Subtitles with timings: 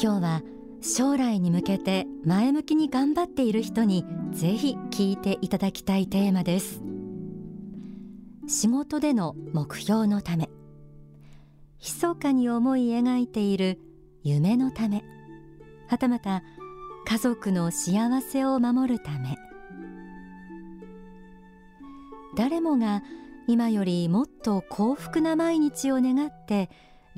[0.00, 0.42] 今日は
[0.80, 6.80] 将来に向けて前向きに頑張っている人にぜひ聞いていただきたいテーマです。
[8.46, 10.48] 仕事での目標のため。
[11.80, 13.80] 密かに思い描いている
[14.22, 15.02] 夢のため。
[15.88, 16.44] はたまた
[17.04, 19.36] 家族の幸せを守るため。
[22.36, 23.02] 誰もが
[23.48, 26.70] 今よりもっと幸福な毎日を願って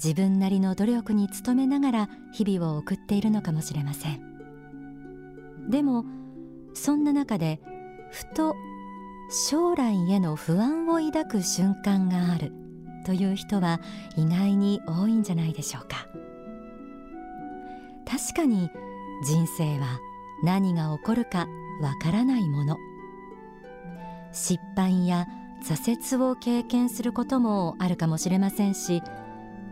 [0.02, 4.20] 自分なりの努力に努めながら日々を送っているのかもしれません。
[5.68, 6.04] でも
[6.74, 7.60] そんな中で
[8.10, 8.54] ふと
[9.48, 12.52] 将来への不安を抱く瞬間がある
[13.04, 13.80] という人は
[14.16, 16.08] 意外に多いんじゃないでしょうか。
[18.06, 18.70] 確かに
[19.24, 20.00] 人生は
[20.42, 21.46] 何が起こるか
[21.80, 22.76] わからないもの。
[24.32, 25.26] 失敗や
[25.62, 29.02] 挫折を経験することもあるかもしれませんし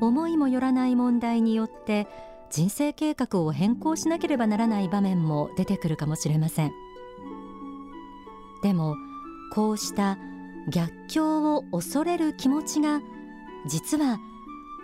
[0.00, 2.06] 思いもよらない問題によって
[2.50, 6.72] 人生計画を変更しなければならない場面も出てくるかもしれません。
[8.62, 8.96] でも
[9.52, 10.18] こうした
[10.68, 13.00] 逆境を恐れる気持ちが
[13.66, 14.18] 実は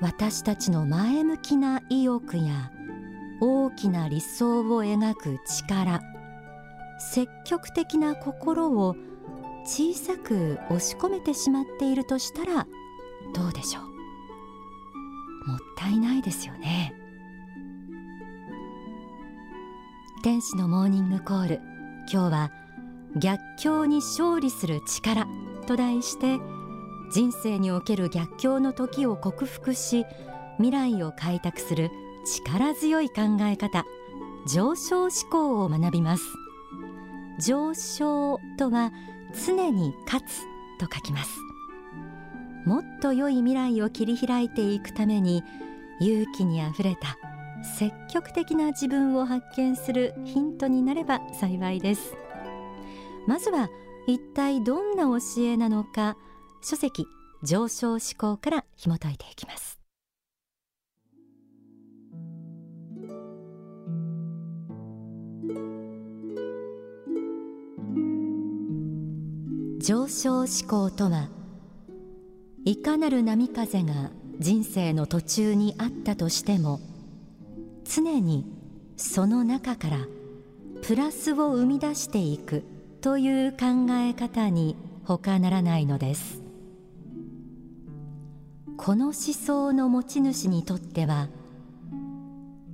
[0.01, 2.71] 私たちの前向きな意欲や
[3.41, 6.01] 大きな理想を描く力
[6.99, 8.97] 積極的な心を
[9.65, 12.67] 小さく押し込めてしまっているとしたら
[13.35, 13.94] どうでしょう？
[15.47, 16.95] もったいないですよね。
[20.23, 21.61] 天使のモーニングコール。
[22.11, 22.51] 今日は
[23.17, 25.27] 逆境に勝利する力
[25.67, 26.39] と題して
[27.13, 30.05] 人生における逆境の時を克服し
[30.57, 31.91] 未来を開拓する
[32.27, 33.85] 力強い考え方
[34.47, 36.25] 上昇志向を学びます。
[37.41, 38.93] 上昇とは
[39.47, 40.43] 常に勝つ
[40.79, 41.44] と書きます。
[42.65, 45.43] もっと良い未来を切り開いていくために
[46.01, 47.19] 勇気にあふれた
[47.79, 52.15] 積極的な自分を発見するヒントになれば幸いです。
[53.27, 53.69] まずは
[54.07, 56.17] 一体どんな教えなのか
[56.63, 57.07] 書籍
[57.43, 59.79] 上昇志向から紐解いていきます。
[69.79, 71.29] 上昇志向とは
[72.65, 76.81] いかなる波風が人生の途中にあったとしても
[77.85, 78.47] 常に
[78.97, 79.99] その中から
[80.83, 82.65] プラスを生み出していく
[83.03, 86.43] という考え方に他ならないのです。
[88.79, 91.29] この思想の持ち主にとっては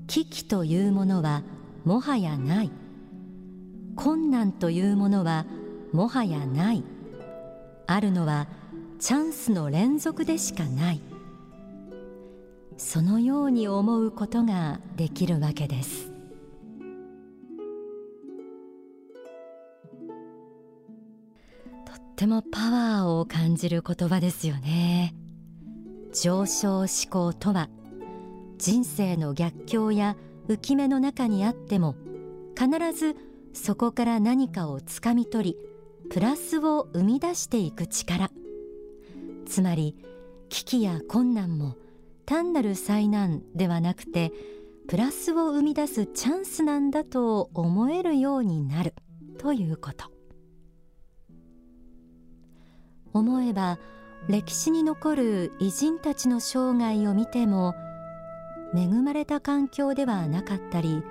[0.07, 1.43] 危機というものは
[1.85, 2.71] もはやない。
[3.97, 5.47] 困難というものは
[5.93, 6.85] もはやない。
[7.87, 8.47] あるのは
[9.01, 11.01] チャンスの連続でしかない。
[12.77, 16.13] そのように思うことができるわけです。
[21.87, 25.15] とってもパワーを感じる言葉ですよね。
[26.13, 27.71] 上昇志向とは
[28.59, 30.17] 人生の逆境や
[30.47, 31.95] 浮き目の中にあっても
[32.55, 33.17] 必ず
[33.55, 35.57] そこから何かをつかみ取り
[36.11, 38.31] プラスを生み出していく力。
[39.51, 39.97] つまり
[40.49, 41.77] 危機や困難も
[42.25, 44.33] 単なる災難ではなくて
[44.89, 48.95] プラスを生み出すチャンスなんだと思えるようになる
[49.39, 50.07] ということ。
[53.13, 53.81] 思えば
[54.29, 57.75] 歴史に残る偉人たちの生涯を見ても
[58.73, 61.03] 恵まれた環境ではなかったり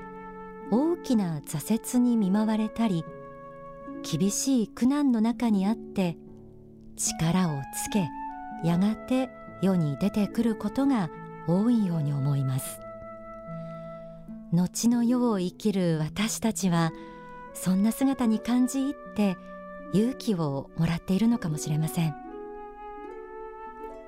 [0.71, 3.03] 大きな挫折に見舞われたり
[4.01, 6.15] 厳しい苦難の中にあって
[6.95, 8.07] 力をつけ
[8.63, 9.29] やがて
[9.61, 11.09] 世に出てくることが
[11.47, 12.79] 多いように思います。
[14.51, 16.91] 後の世を生きる私たちは
[17.53, 19.37] そんな姿に感じ入って
[19.93, 22.15] 勇気をもらっているのかもしれません。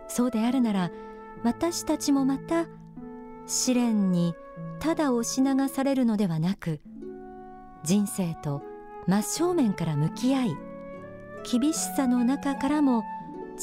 [0.08, 0.92] そうであるなら
[1.44, 2.68] 私たちもまた
[3.46, 4.36] 試練に
[4.80, 6.82] ただ押し流されるのではなく
[7.84, 8.62] 人生と
[9.08, 10.58] 真正面から向き合い
[11.50, 13.04] 厳しさの中からも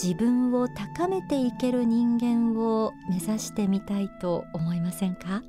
[0.00, 5.42] 自分を高めていける人間を目指してみたいと思いませんか？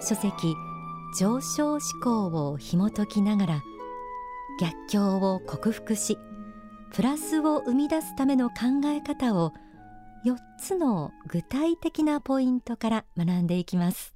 [0.00, 0.32] 書籍
[1.16, 3.62] 上昇志向を紐解きながら
[4.60, 6.18] 逆境を克服し
[6.92, 8.54] プラスを生み出すための考
[8.86, 9.52] え方を
[10.24, 14.15] 4つの具体的なポイントから学んでいきます。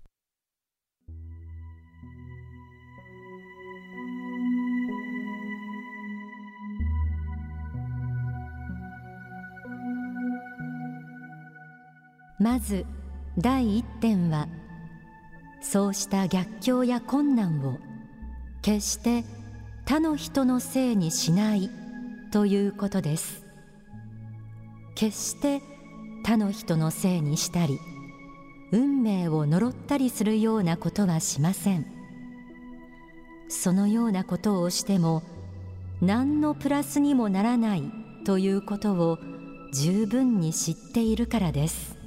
[12.40, 12.87] まず
[13.37, 14.48] 第一点は
[15.60, 17.78] そうした逆境や困難を
[18.62, 19.25] 決して
[19.84, 21.70] 他の人のせいにしない
[22.32, 23.44] ということです。
[24.94, 25.60] 決して
[26.25, 27.78] 他の人のせいにしたり
[28.72, 31.84] 運命を呪ったりするようなことはしません。
[33.50, 35.22] そのようなことをしても
[36.00, 37.82] 何のプラスにもならない
[38.25, 39.19] ということを
[39.75, 42.00] 十分に知っているからです。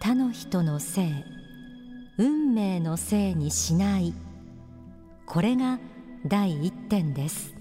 [0.00, 1.24] 他の人のせい
[2.18, 4.14] 運命のせいにしない。
[5.26, 5.80] これが
[6.24, 7.54] 第一点です。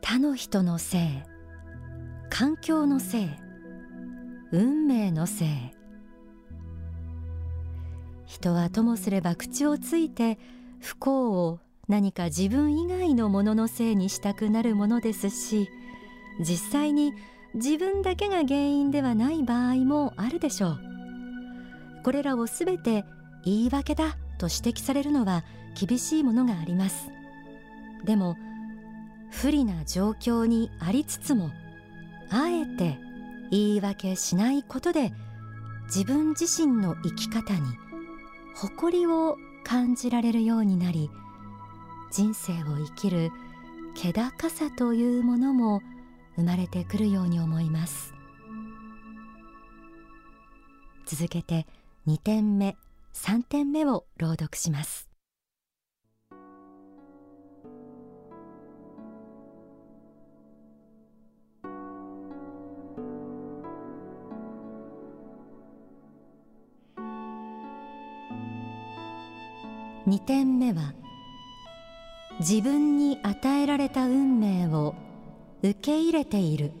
[0.00, 1.22] 他の人のせい
[2.30, 3.28] 環境のせい
[4.52, 5.48] 運命のせい。
[8.26, 10.38] 人はともすれば口をついて
[10.80, 11.58] 不幸を
[11.88, 15.70] 何か自分以外のもののせいにしたくなるものですし
[16.40, 17.14] 実際に
[17.54, 20.80] 自分だけが原因ではない場合もあるでしょう。
[22.04, 23.04] これらをすべて
[23.44, 25.44] 言い訳だと指摘されるのは
[25.74, 27.08] 厳しいものがあります。
[28.04, 28.36] でも
[29.30, 31.50] 不利な状況にありつつも
[32.30, 32.98] あえて
[33.50, 35.12] 言い訳しないことで
[35.86, 37.60] 自分自身の生き方に
[38.54, 41.10] 誇りを感じられるようになり
[42.10, 43.30] 人生を生きる
[43.94, 45.82] 気高さというものも
[46.38, 48.14] 生まれてくるように思います。
[51.04, 51.66] 続けて
[52.06, 52.76] 2点目
[53.12, 55.10] 3点目を朗読します。
[70.06, 70.94] 2点目は
[72.38, 74.94] 自分に与えられた運命を
[75.62, 76.72] 受け入れている。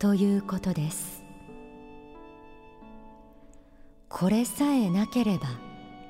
[0.00, 1.22] ということです。
[4.08, 5.46] これさえなければ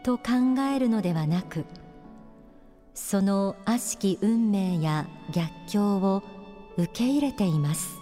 [0.05, 1.65] と考えるのではなく
[2.95, 6.23] その悪しき運命や逆境を
[6.79, 7.99] 受け入れています。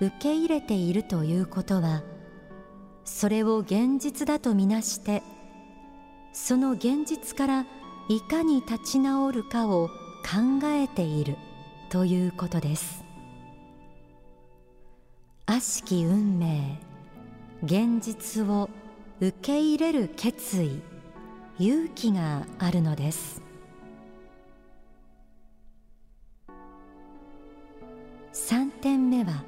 [0.00, 2.02] 受け入れているということは
[3.04, 5.22] それを現実だとみなして
[6.32, 7.66] その現実から
[8.08, 9.88] いかに立ち直るかを
[10.24, 11.36] 考えている。
[11.90, 13.04] ということです。
[15.46, 16.78] 悪しき運命
[17.64, 18.70] 現実を
[19.20, 20.80] 受け入れる決意
[21.58, 23.42] 勇気があるのです。
[28.32, 29.42] 3点目は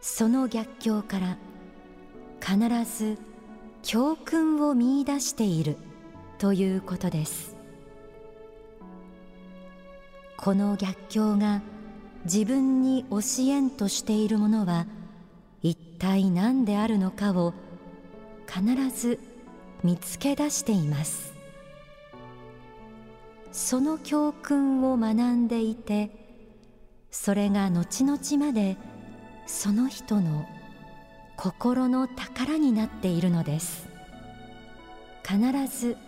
[0.00, 1.36] その逆境から
[2.40, 3.16] 必ず
[3.84, 5.76] 教訓を見出している
[6.38, 7.59] ということです。
[10.42, 11.60] この逆境が
[12.24, 14.86] 自分に教えんとしているものは
[15.62, 17.52] 一体何であるのかを
[18.46, 19.20] 必ず
[19.84, 21.34] 見つけ出しています。
[23.52, 26.10] その教訓を学んでいて
[27.10, 28.78] それが後々まで
[29.46, 30.46] その人の
[31.36, 33.86] 心の宝になっているのです。
[35.22, 35.38] 必
[35.68, 35.98] ず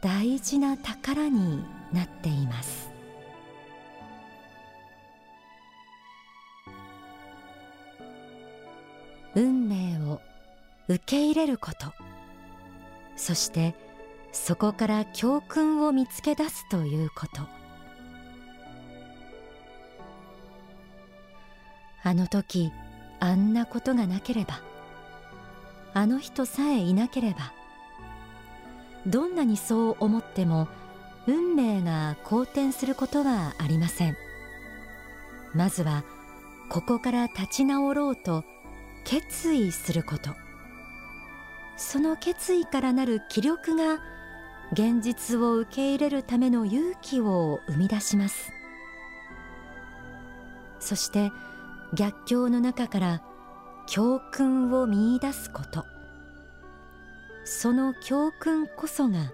[0.00, 2.91] 大事な宝になっています。
[9.34, 10.20] 運命を
[10.88, 11.92] 受け入れること。
[13.16, 13.74] そして
[14.32, 17.42] そこから教訓を見つけ出すということ。
[22.04, 22.72] あの時
[23.20, 24.60] あんなことがなければ
[25.94, 27.52] あの人さえいなければ
[29.06, 30.66] どんなにそう思っても
[31.28, 34.16] 運命が好転することはありません。
[35.54, 36.02] まずは
[36.68, 38.44] ここから立ち直ろうと
[39.04, 40.30] 決意すること。
[41.76, 43.98] その決意からなる気力が
[44.72, 48.52] 現実を受け入れるための勇気を生み出します。
[50.78, 51.30] そして
[51.94, 53.22] 逆境の中から
[53.86, 55.84] 教訓を見いだすこと。
[57.44, 59.32] その教訓こそが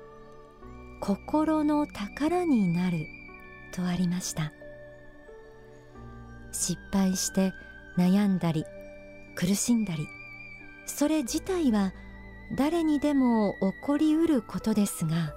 [1.00, 3.06] 心の宝になる
[3.72, 4.52] とありました。
[6.50, 7.52] 失敗して
[7.96, 8.64] 悩んだり
[9.38, 10.08] 苦しんだり
[10.84, 11.92] それ自体は
[12.52, 15.32] 誰にでも起こりうることですが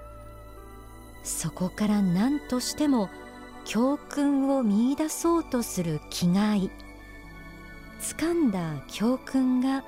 [1.22, 3.12] そこから何としても
[3.64, 6.72] 教訓を見いだそうとする気概
[8.00, 9.84] 掴んだ教訓が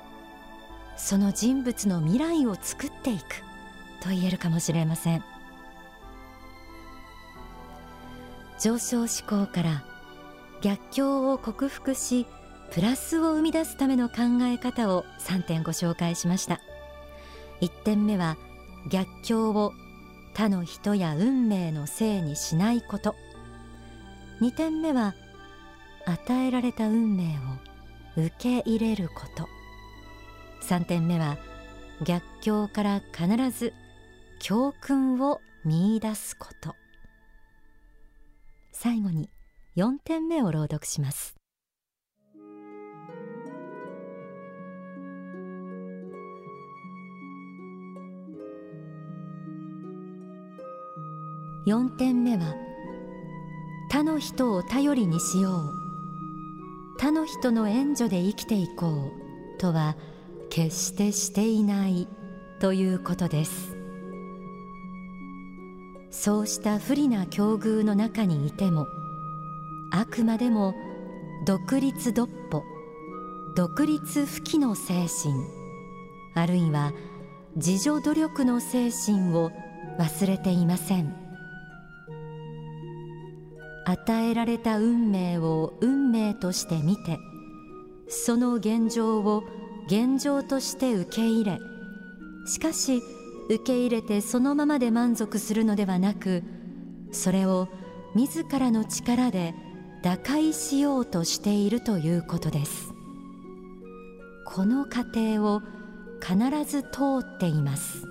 [0.96, 3.42] その人物の未来を作っていく
[4.00, 5.24] と言えるかもしれません。
[8.60, 9.84] 上昇志向から
[10.62, 12.28] 逆境を克服し
[12.74, 16.60] プラスを生み出すための考え方を3点ご紹介しました。
[17.60, 18.36] 1点目は
[18.90, 19.72] 逆境を
[20.34, 23.14] 他の人や運命のせいにしないこと。
[24.40, 25.14] 2点目は
[26.04, 27.38] 与えられた運命
[28.18, 29.46] を受け入れること。
[30.66, 31.38] 3点目は
[32.02, 33.72] 逆境から必ず
[34.40, 36.74] 教訓を見出すこと。
[38.72, 39.30] 最後に
[39.76, 41.36] 4点目を朗読します。
[51.66, 52.54] 4点目は
[53.90, 55.72] 他の人を頼りにしよう。
[56.98, 59.12] 他の人の援助で生きていこ
[59.56, 59.58] う。
[59.58, 59.96] とは
[60.50, 62.08] 決してしていない。
[62.60, 63.76] ということです。
[66.10, 68.86] そうした不利な境遇の中にいても
[69.90, 70.74] あくまでも
[71.44, 72.62] 独立独歩
[73.56, 75.34] 独立不起の精神
[76.34, 76.92] あるいは
[77.56, 79.50] 自助努力の精神を
[79.98, 81.23] 忘れていません。
[83.84, 87.18] 与えられた運命を運命として見て
[88.08, 89.44] その現状を
[89.86, 91.58] 現状として受け入れ
[92.46, 93.02] しかし
[93.48, 96.42] 受け入れてそのままで満足するのではなく
[97.12, 97.68] それを
[98.14, 99.54] 自らの力で
[100.02, 102.92] 打開しようとしているということです。
[104.44, 105.62] この過程を
[106.20, 106.36] 必
[106.70, 106.88] ず通
[107.20, 108.04] っています。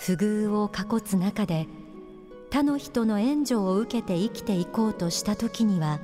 [0.00, 1.66] 不遇を囲つ中で
[2.56, 6.00] 他の人の援助を受けて生きていこうとした時には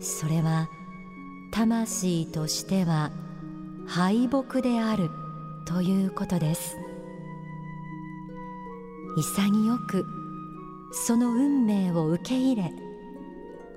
[0.00, 0.70] それは
[1.52, 3.10] 魂としては
[3.86, 5.10] 敗北である
[5.66, 6.78] ということです。
[9.18, 10.06] 潔く
[10.94, 12.72] その運命を受け入れ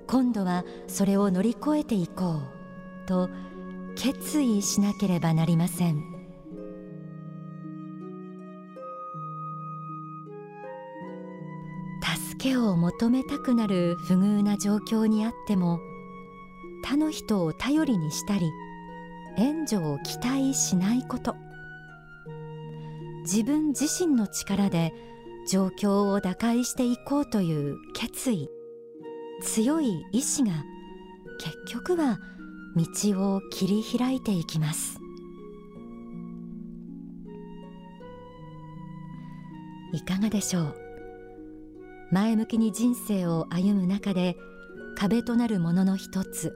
[0.07, 2.43] 今度はそれを乗り越えていこ
[3.05, 3.29] うと
[3.97, 6.16] 決意しなければなりません。
[12.37, 15.79] けを求めたくなる不遇な状況にあっても
[16.83, 18.51] 他の人を頼りにしたり
[19.37, 21.35] 援助を期待しないこと。
[23.23, 24.93] 自分自身の力で
[25.49, 28.49] 状況を打開していこうという決意。
[29.41, 30.51] 強い意志が
[31.39, 32.19] 結局は
[32.75, 34.97] 道を切り開いていきます。
[39.93, 40.86] いかがでしょう？
[42.11, 44.37] 前向きに人生を歩む中で
[44.95, 46.53] 壁となるものの一つ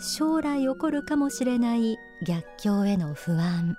[0.00, 3.76] 将来起こるかもしれない逆境への不安。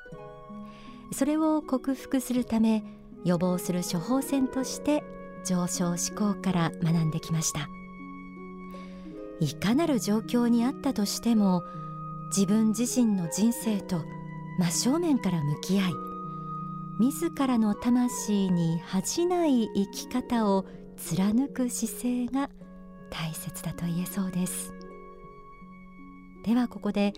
[1.12, 2.84] それを克服するため
[3.26, 5.04] 予防する処方箋として
[5.46, 7.68] 上昇志向から学んできました。
[9.40, 11.64] いかなる状況にあったとしても
[12.36, 14.04] 自分自身の人生と
[14.60, 15.92] 真正面から向き合い
[17.00, 20.66] 自らの魂に恥じない生き方を
[20.98, 22.50] 貫く姿勢が
[23.10, 24.74] 大切だと言えそうです。
[26.44, 27.14] ではここで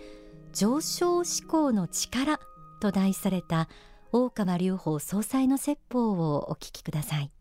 [0.52, 2.38] 上昇志向の力
[2.80, 3.68] と題された
[4.12, 7.32] 大川隆法総裁の説法をお聞きください。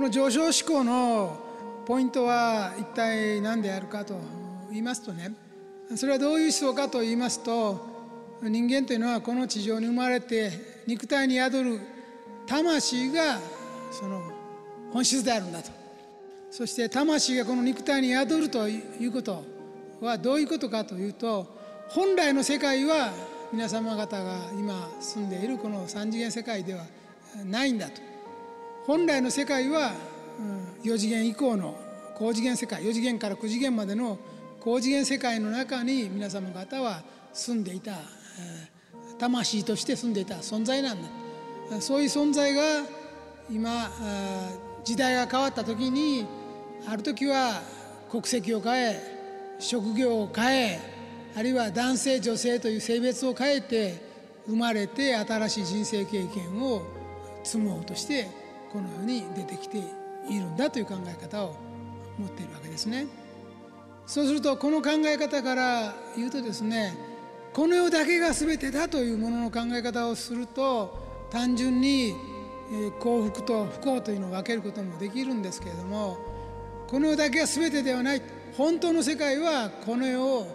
[0.00, 1.36] この上昇志向の
[1.84, 4.18] ポイントは一体何であるかと
[4.70, 5.34] 言いますとね
[5.94, 10.52] それはどういう思想かと言いますと人間というのはこの地上に生まれて
[10.86, 11.80] 肉体に宿る
[12.46, 13.40] 魂が
[13.92, 14.22] その
[14.90, 15.70] 本質であるんだと。
[16.50, 19.44] そして魂がこの肉体に宿るということ
[20.00, 21.46] はどういうことかというと
[21.90, 23.12] 本来の世界は
[23.52, 26.86] 皆様方が今住んでいるこの三次元世界では
[27.44, 28.09] ないんだと。
[28.86, 29.92] 本来の世界は
[30.82, 31.78] 4次元以降の
[32.14, 34.18] 高次元世界4次元から9次元までの
[34.60, 37.92] 高次元世界の中に皆様方は住んでいた
[39.18, 41.08] 魂として住んでいた存在なんだ。
[41.80, 42.62] そういう存在が
[43.50, 43.90] 今
[44.84, 46.26] 時代が変わった時に
[46.88, 47.60] ある時は
[48.10, 50.80] 国籍を変え職業を変え
[51.36, 54.02] あるいは男性女性という性別を変えて
[54.46, 56.82] 生まれて新しい人生経験を
[57.44, 58.28] 積もうとして
[58.72, 59.78] このように出てきて
[60.28, 61.56] いるんだという考え方を
[62.18, 63.06] 持っているわけですね。
[64.06, 66.96] そうするとこの考え方から言うとですね
[67.52, 70.98] この世だけが全てだというものの考え方をすると
[71.30, 72.14] 単純に
[72.98, 76.18] 幸福と不幸というのを分けることもできるんですけれども
[76.88, 78.22] この世だけが全てではない
[78.56, 80.46] 本当の世界はこの世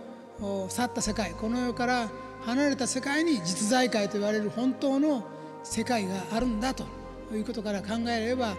[0.41, 2.09] を去った世界この世から
[2.41, 5.25] 離れた世界に実在界と言われる本当の
[5.63, 6.85] 世界があるんだと
[7.33, 8.55] いうことから考えれば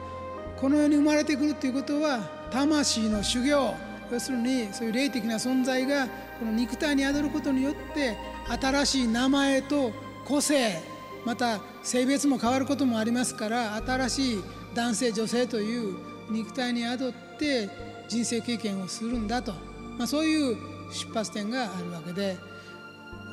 [0.56, 2.20] この世に生まれてくるということは
[2.50, 3.74] 魂の修行
[4.10, 6.06] 要するにそういう霊的な存在が
[6.38, 8.16] この肉体に宿ることによって
[8.60, 9.92] 新しい名前と
[10.24, 10.80] 個性
[11.24, 14.44] また性別も変わることもありますから新しい
[14.74, 15.96] 男性女性という
[16.30, 17.68] 肉体に宿って
[18.08, 19.52] 人生経験をするんだと、
[19.98, 20.56] まあ、そういう
[20.92, 22.36] 出発点があるわけで、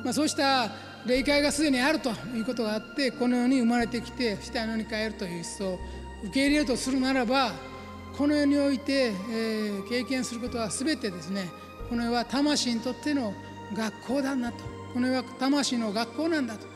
[0.04, 0.72] まあ、そうした
[1.06, 5.80] 霊界がすでにあるということがあってこの世に生まれてきてそしてあの世に帰るという思想を
[6.24, 7.52] 受け入れるとするならば
[8.18, 11.50] この世において、えー、経験することは全てですね
[11.90, 13.34] この世は魂にとっての
[13.76, 16.68] 学校だなとこの世は魂の学校なんだと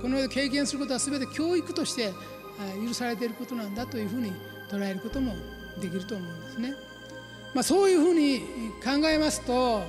[0.00, 2.12] この世で経験することは全て教育として
[2.86, 4.32] 許されていることなんだというふうに
[4.70, 5.34] 捉えることも
[5.80, 6.74] できると思うんですね。
[7.54, 8.40] まあ、そういうふうに
[8.84, 9.82] 考えますと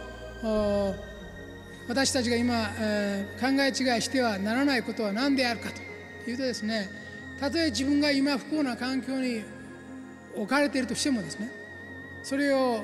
[1.89, 5.89] 私たちが今、えー、考え違いしてはならないことは何であるかと。
[6.29, 6.89] いうとですね
[7.39, 9.43] たとえ自分が今不幸な環境に
[10.35, 11.49] 置かれているとしてもですね
[12.23, 12.83] それを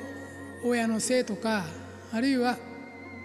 [0.64, 1.64] 親のせいとか
[2.12, 2.56] あるいは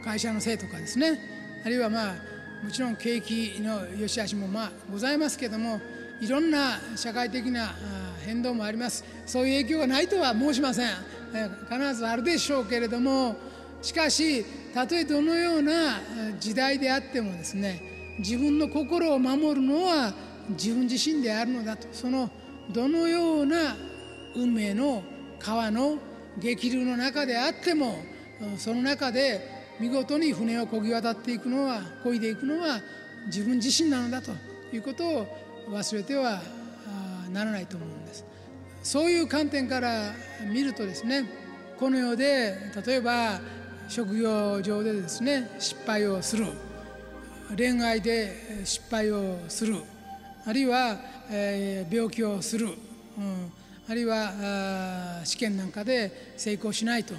[0.04, 1.20] 会社のせいとかですね
[1.66, 2.16] あるいはまあ
[2.64, 5.80] もちろん景気の良し悪しもまあございますけども
[6.20, 7.74] いろんな社会的な
[8.24, 9.04] 変動もあります。
[9.26, 10.88] そういう影響がないとは申しません。
[11.68, 13.36] 必ずあるでしょうけれども
[13.82, 16.00] しかしたとえどのような
[16.40, 17.82] 時代であってもですね
[18.20, 20.14] 自分の心を守るのは
[20.50, 21.88] 自分自身であるのだと。
[21.92, 22.30] その
[22.70, 23.76] どのような
[24.36, 25.04] 運命の
[25.40, 25.98] 川の
[26.38, 27.96] 激流の中であっても
[28.58, 29.42] その中で
[29.80, 32.80] 見事に船を漕ぎ渡っていくのは漕いでいくのは
[33.26, 34.32] 自分自身なのだと。
[34.74, 35.28] いうことを
[35.70, 36.42] 忘れては
[37.32, 38.26] ならないと思うんです。
[38.84, 40.14] そういう観点から
[40.52, 41.30] 見るとですね
[41.80, 43.40] この世で例えば
[43.92, 46.46] 職業上でですね失敗をする。
[47.58, 49.76] 恋愛で失敗をする。
[50.46, 50.98] あるいは、
[51.30, 53.52] えー、病気をする、うん、
[53.90, 57.14] あるいは試験なんかで成功しないと。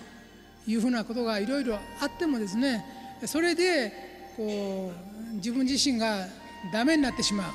[0.66, 2.84] いうふうなことがいろいろあってもですね
[3.26, 3.92] それで
[4.36, 4.92] こ
[5.32, 6.26] う自分自身が
[6.72, 7.52] ダメになってしまう。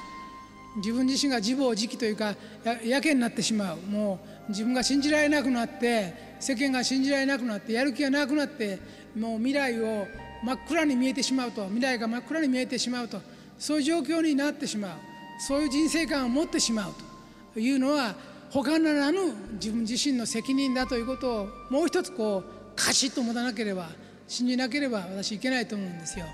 [0.78, 2.36] 自分自身が自暴自棄というか
[2.86, 3.78] やけになってしまう。
[3.78, 8.80] もう自分が信じられなくなって世間が信じられなくなってやる気がなくなって
[9.16, 10.08] もう未来を
[10.44, 13.20] 真っ暗に見えてしまうと未来が真っ暗に見えてしまうと
[13.58, 14.92] そういう状況になってしまう
[15.40, 16.94] そういう人生観を持ってしまう
[17.54, 18.16] というのは
[18.52, 19.20] 他ならぬ
[19.54, 23.90] 自分自身の責任だということをもう一つこうカシッと持たなければ
[24.28, 26.26] 信じなければ私いけないと思うんですよ。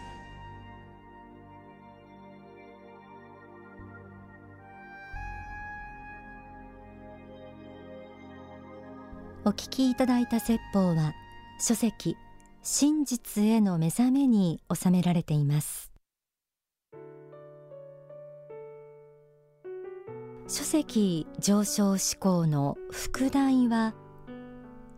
[9.45, 11.13] お聞きいただいた説法は
[11.59, 12.15] 書籍
[12.61, 15.91] 真実への目覚めに収められています。
[20.47, 23.93] 書籍上昇志向の副題は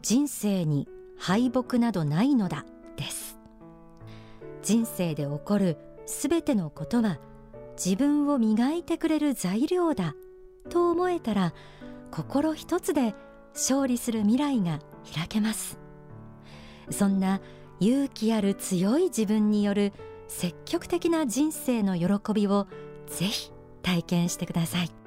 [0.04, 2.66] 人生に敗北などないのだ
[2.98, 3.40] です。
[4.62, 7.18] 人生で起こるすべてのことは
[7.84, 10.14] 自分を磨いてくれる材料だ
[10.70, 11.56] と思えたら
[12.12, 13.16] 心一つで
[13.56, 14.80] 勝利する未来が
[15.14, 15.80] 開けます。
[16.92, 17.42] そんな
[17.80, 19.92] 勇気ある強い自分による
[20.28, 22.68] 積極的な人生の喜びを
[23.08, 25.05] ぜひ体験してください。